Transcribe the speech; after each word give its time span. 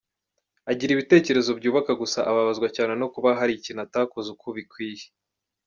Agira 0.71 0.89
ibitekerezo 0.93 1.51
byubaka 1.59 1.91
gusa 2.01 2.19
ababazwa 2.31 2.67
cyane 2.75 2.93
no 3.01 3.07
kubona 3.13 3.39
hari 3.41 3.53
ikintu 3.55 3.81
atakoze 3.87 4.27
uko 4.35 4.47
bikwiye. 4.57 5.05